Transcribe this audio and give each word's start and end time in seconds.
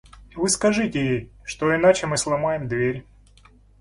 Вы 0.35 0.49
скажите 0.49 0.99
ей, 0.99 1.31
что 1.43 1.75
иначе 1.75 2.07
мы 2.07 2.17
сломаем 2.17 2.67
дверь. 2.67 3.05